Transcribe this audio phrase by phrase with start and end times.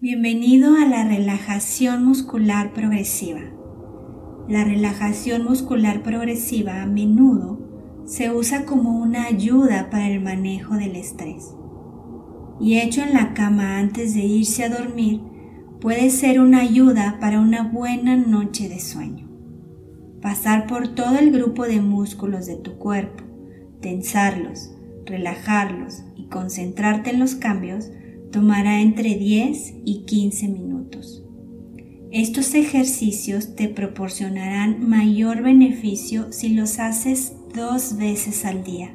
[0.00, 3.40] Bienvenido a la relajación muscular progresiva.
[4.48, 7.60] La relajación muscular progresiva a menudo
[8.04, 11.54] se usa como una ayuda para el manejo del estrés.
[12.60, 15.20] Y hecho en la cama antes de irse a dormir,
[15.80, 19.30] puede ser una ayuda para una buena noche de sueño.
[20.20, 23.22] Pasar por todo el grupo de músculos de tu cuerpo,
[23.80, 24.74] tensarlos,
[25.06, 27.90] relajarlos y concentrarte en los cambios
[28.34, 31.24] tomará entre 10 y 15 minutos.
[32.10, 38.92] Estos ejercicios te proporcionarán mayor beneficio si los haces dos veces al día.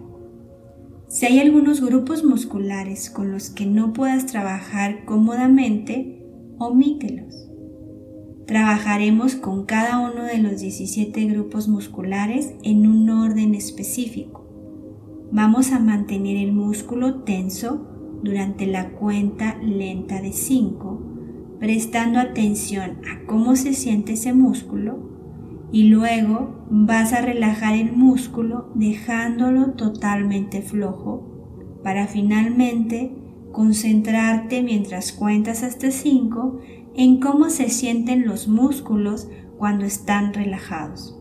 [1.07, 6.21] Si hay algunos grupos musculares con los que no puedas trabajar cómodamente,
[6.57, 7.47] omítelos.
[8.45, 14.45] Trabajaremos con cada uno de los 17 grupos musculares en un orden específico.
[15.31, 17.88] Vamos a mantener el músculo tenso
[18.23, 25.09] durante la cuenta lenta de 5, prestando atención a cómo se siente ese músculo
[25.71, 31.25] y luego vas a relajar el músculo dejándolo totalmente flojo
[31.83, 33.11] para finalmente
[33.51, 36.59] concentrarte mientras cuentas hasta 5
[36.95, 41.18] en cómo se sienten los músculos cuando están relajados.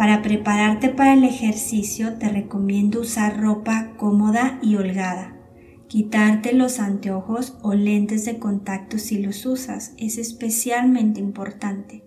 [0.00, 5.36] Para prepararte para el ejercicio te recomiendo usar ropa cómoda y holgada.
[5.88, 12.02] Quitarte los anteojos o lentes de contacto si los usas es especialmente importante.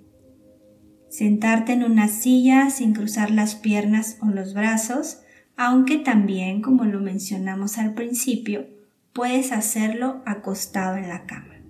[1.08, 5.19] Sentarte en una silla sin cruzar las piernas o los brazos,
[5.55, 8.66] aunque también, como lo mencionamos al principio,
[9.14, 11.61] puedes hacerlo acostado en la cama.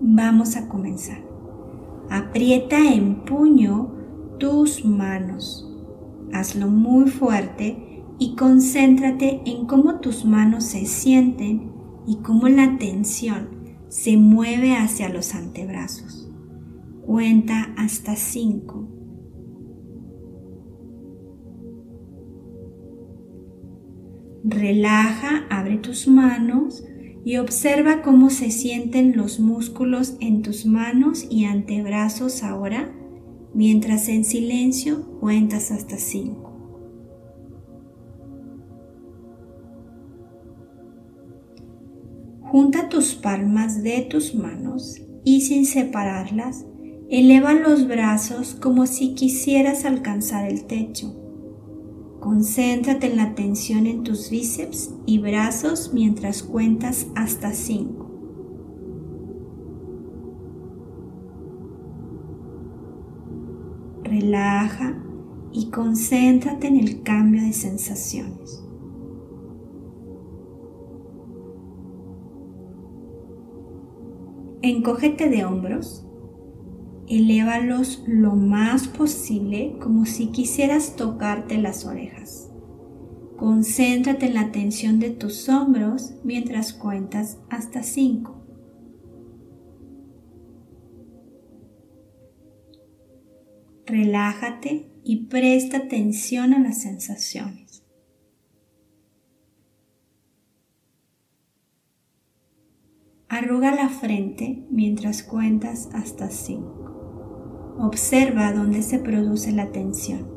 [0.00, 1.22] Vamos a comenzar.
[2.08, 3.93] Aprieta en puño
[4.38, 5.70] tus manos.
[6.32, 11.72] Hazlo muy fuerte y concéntrate en cómo tus manos se sienten
[12.06, 13.48] y cómo la tensión
[13.88, 16.30] se mueve hacia los antebrazos.
[17.06, 18.88] Cuenta hasta 5.
[24.44, 26.84] Relaja, abre tus manos
[27.24, 32.92] y observa cómo se sienten los músculos en tus manos y antebrazos ahora
[33.54, 36.52] mientras en silencio cuentas hasta cinco.
[42.40, 46.64] Junta tus palmas de tus manos y sin separarlas,
[47.10, 51.14] eleva los brazos como si quisieras alcanzar el techo.
[52.20, 58.03] Concéntrate en la tensión en tus bíceps y brazos mientras cuentas hasta cinco.
[64.14, 64.94] Relaja
[65.52, 68.62] y concéntrate en el cambio de sensaciones.
[74.62, 76.06] Encógete de hombros,
[77.08, 82.50] elévalos lo más posible como si quisieras tocarte las orejas.
[83.36, 88.43] Concéntrate en la tensión de tus hombros mientras cuentas hasta 5.
[93.94, 97.84] Relájate y presta atención a las sensaciones.
[103.28, 107.76] Arruga la frente mientras cuentas hasta 5.
[107.78, 110.28] Observa dónde se produce la tensión.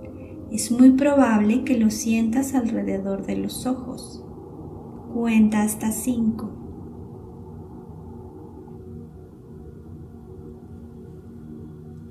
[0.51, 4.23] Es muy probable que lo sientas alrededor de los ojos.
[5.13, 6.51] Cuenta hasta 5.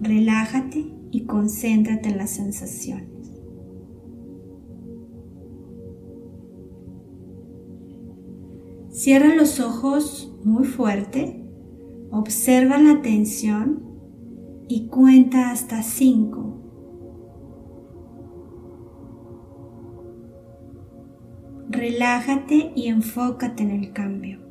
[0.00, 3.08] Relájate y concéntrate en las sensaciones.
[8.90, 11.42] Cierra los ojos muy fuerte,
[12.10, 13.82] observa la tensión
[14.68, 16.52] y cuenta hasta 5.
[21.70, 24.45] Relájate y enfócate en el cambio.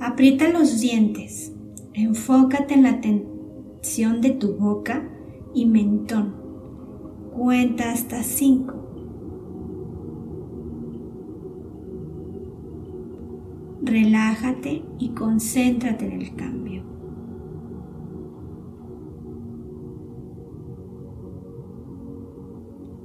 [0.00, 1.52] Aprieta los dientes.
[1.92, 5.08] Enfócate en la tensión de tu boca
[5.54, 6.36] y mentón.
[7.36, 8.74] Cuenta hasta 5.
[13.82, 16.82] Relájate y concéntrate en el cambio.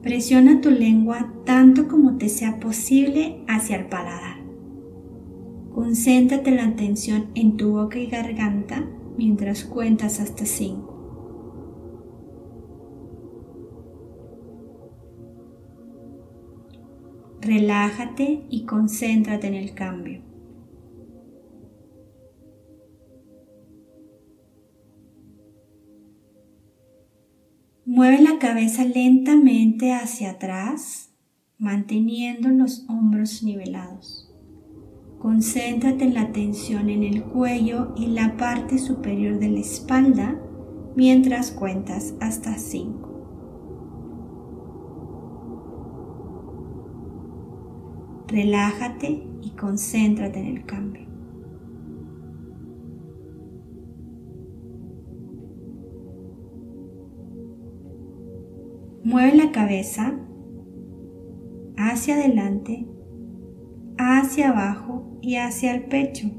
[0.03, 4.42] Presiona tu lengua tanto como te sea posible hacia el paladar.
[5.73, 8.87] Concéntrate la atención en tu boca y garganta
[9.17, 10.93] mientras cuentas hasta 5.
[17.41, 20.21] Relájate y concéntrate en el cambio.
[27.85, 31.13] Mueve la cabeza lentamente hacia atrás,
[31.57, 34.32] manteniendo los hombros nivelados.
[35.23, 40.37] Concéntrate en la tensión en el cuello y la parte superior de la espalda
[40.97, 43.09] mientras cuentas hasta 5.
[48.27, 51.07] Relájate y concéntrate en el cambio.
[59.05, 60.19] Mueve la cabeza
[61.77, 62.89] hacia adelante,
[64.23, 66.29] hacia abajo y hacia el pecho.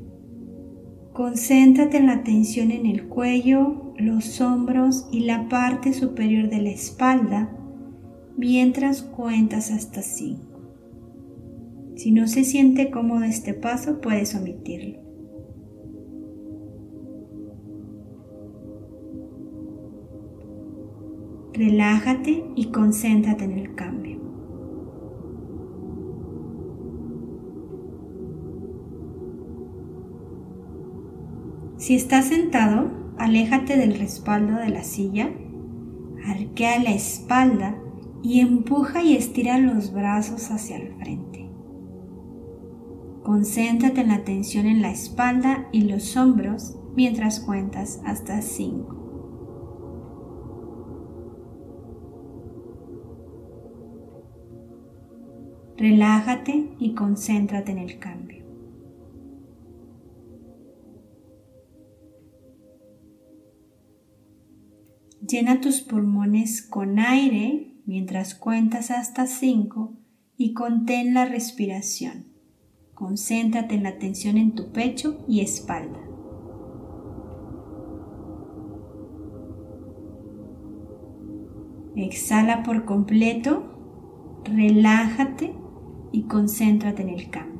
[1.12, 6.70] Concéntrate en la tensión en el cuello, los hombros y la parte superior de la
[6.70, 7.56] espalda
[8.36, 10.42] mientras cuentas hasta 5.
[11.96, 14.98] Si no se siente cómodo este paso, puedes omitirlo.
[21.52, 24.13] Relájate y concéntrate en el cambio.
[31.84, 35.28] Si estás sentado, aléjate del respaldo de la silla,
[36.26, 37.76] arquea la espalda
[38.22, 41.46] y empuja y estira los brazos hacia el frente.
[43.22, 49.02] Concéntrate en la tensión en la espalda y los hombros mientras cuentas hasta 5.
[55.76, 58.43] Relájate y concéntrate en el cambio.
[65.26, 69.94] Llena tus pulmones con aire mientras cuentas hasta 5
[70.36, 72.26] y contén la respiración.
[72.92, 76.00] Concéntrate en la tensión en tu pecho y espalda.
[81.96, 85.54] Exhala por completo, relájate
[86.12, 87.53] y concéntrate en el cambio.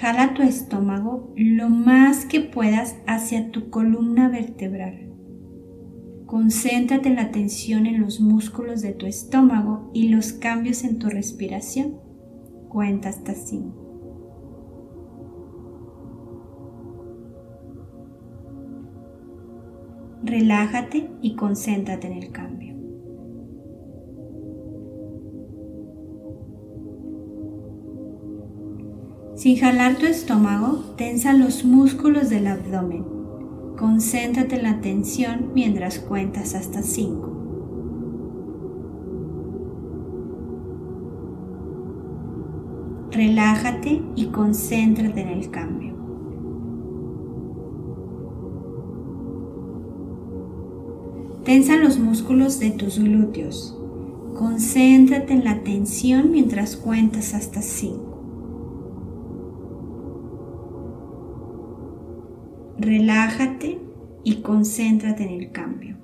[0.00, 5.12] Jala tu estómago lo más que puedas hacia tu columna vertebral.
[6.26, 11.08] Concéntrate en la tensión en los músculos de tu estómago y los cambios en tu
[11.08, 11.96] respiración.
[12.68, 13.88] Cuenta hasta 5.
[20.28, 22.77] relájate y concéntrate en el cambio.
[29.38, 33.04] Sin jalar tu estómago, tensa los músculos del abdomen.
[33.78, 37.36] Concéntrate en la tensión mientras cuentas hasta 5.
[43.12, 45.94] Relájate y concéntrate en el cambio.
[51.44, 53.78] Tensa los músculos de tus glúteos.
[54.36, 58.07] Concéntrate en la tensión mientras cuentas hasta 5.
[62.88, 63.78] Relájate
[64.24, 65.96] y concéntrate en el cambio.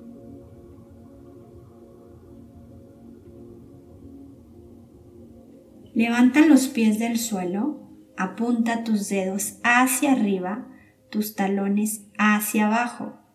[5.93, 10.67] Levanta los pies del suelo, apunta tus dedos hacia arriba,
[11.09, 13.25] tus talones hacia abajo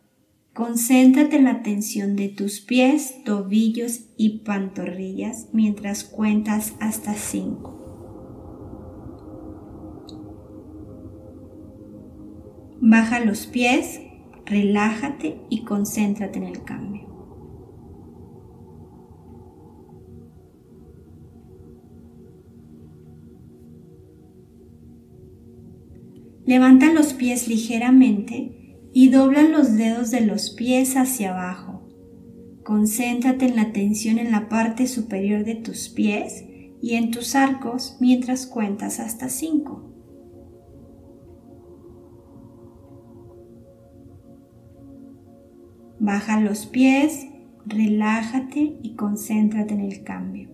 [0.53, 7.80] Concéntrate en la tensión de tus pies, tobillos y pantorrillas mientras cuentas hasta 5.
[12.91, 14.01] Baja los pies,
[14.47, 17.07] relájate y concéntrate en el cambio.
[26.45, 31.89] Levanta los pies ligeramente y dobla los dedos de los pies hacia abajo.
[32.65, 36.45] Concéntrate en la tensión en la parte superior de tus pies
[36.83, 39.90] y en tus arcos mientras cuentas hasta 5.
[46.03, 47.27] Baja los pies,
[47.67, 50.49] relájate y concéntrate en el cambio.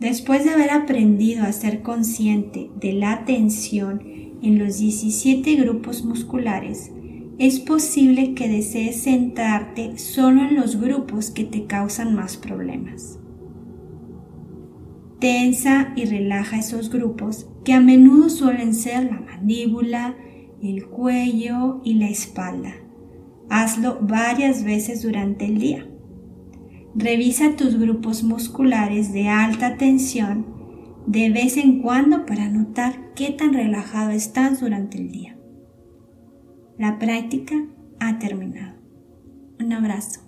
[0.00, 4.00] Después de haber aprendido a ser consciente de la tensión
[4.40, 6.90] en los 17 grupos musculares,
[7.38, 13.18] es posible que desees centrarte solo en los grupos que te causan más problemas.
[15.20, 20.16] Tensa y relaja esos grupos que a menudo suelen ser la mandíbula,
[20.62, 22.74] el cuello y la espalda.
[23.50, 25.86] Hazlo varias veces durante el día.
[26.94, 30.58] Revisa tus grupos musculares de alta tensión
[31.06, 35.38] de vez en cuando para notar qué tan relajado estás durante el día.
[36.76, 37.54] La práctica
[37.98, 38.78] ha terminado.
[39.58, 40.27] Un abrazo.